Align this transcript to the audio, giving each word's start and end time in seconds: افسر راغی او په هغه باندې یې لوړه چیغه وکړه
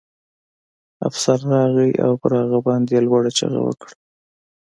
افسر 1.07 1.39
راغی 1.51 1.91
او 2.05 2.11
په 2.21 2.27
هغه 2.39 2.59
باندې 2.67 2.91
یې 2.95 3.05
لوړه 3.07 3.31
چیغه 3.37 3.59
وکړه 3.63 3.93